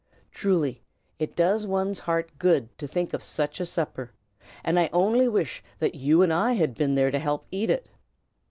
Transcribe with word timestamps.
Truly, 0.31 0.81
it 1.19 1.35
does 1.35 1.67
one's 1.67 1.99
heart 1.99 2.31
good 2.39 2.75
to 2.79 2.87
think 2.87 3.13
of 3.13 3.23
such 3.23 3.59
a 3.59 3.67
supper, 3.67 4.11
and 4.63 4.79
I 4.79 4.89
only 4.91 5.27
wish 5.27 5.61
that 5.77 5.93
you 5.93 6.23
and 6.23 6.33
I 6.33 6.53
had 6.53 6.73
been 6.73 6.95
there 6.95 7.11
to 7.11 7.19
help 7.19 7.45
eat 7.51 7.69
it. 7.69 7.87